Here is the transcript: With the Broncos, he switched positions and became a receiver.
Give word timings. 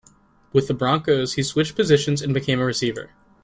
With 0.51 0.67
the 0.67 0.73
Broncos, 0.73 1.33
he 1.33 1.43
switched 1.43 1.75
positions 1.75 2.23
and 2.23 2.33
became 2.33 2.59
a 2.59 2.65
receiver. 2.65 3.11